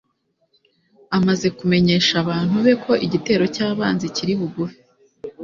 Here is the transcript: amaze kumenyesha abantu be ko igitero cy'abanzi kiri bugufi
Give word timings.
amaze 1.17 1.47
kumenyesha 1.57 2.13
abantu 2.23 2.55
be 2.65 2.73
ko 2.83 2.91
igitero 3.05 3.43
cy'abanzi 3.55 4.05
kiri 4.15 4.33
bugufi 4.39 4.79